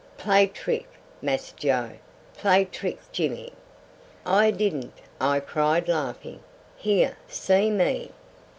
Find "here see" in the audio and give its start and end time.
6.75-7.69